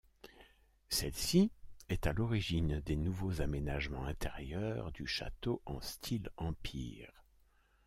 [0.89, 1.51] Celle-ci
[1.87, 7.11] est à l'origine des nouveaux aménagements intérieurs du château en style Empire.